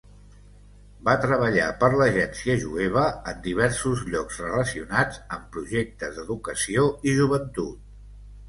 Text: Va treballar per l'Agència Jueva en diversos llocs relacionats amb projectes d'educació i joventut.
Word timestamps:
Va 1.09 1.13
treballar 1.25 1.67
per 1.83 1.89
l'Agència 2.01 2.55
Jueva 2.63 3.03
en 3.33 3.43
diversos 3.49 4.03
llocs 4.15 4.41
relacionats 4.47 5.23
amb 5.37 5.47
projectes 5.59 6.17
d'educació 6.19 6.89
i 7.13 7.19
joventut. 7.21 7.95